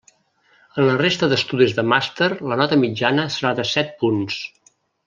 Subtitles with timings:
[0.77, 4.43] En la resta d'estudis de màster la nota mitjana serà de set punts.